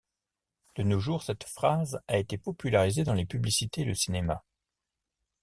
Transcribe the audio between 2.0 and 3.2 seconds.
a été popularisée dans